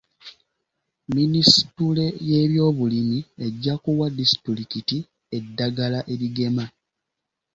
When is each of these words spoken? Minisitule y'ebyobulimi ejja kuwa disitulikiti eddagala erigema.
Minisitule 1.15 2.05
y'ebyobulimi 2.27 3.17
ejja 3.45 3.73
kuwa 3.83 4.07
disitulikiti 4.17 4.97
eddagala 5.37 5.99
erigema. 6.13 6.65